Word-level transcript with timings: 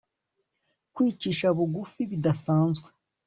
Kwicisha 0.93 1.47
bugufi 1.57 2.01
bidasanzwe 2.11 2.87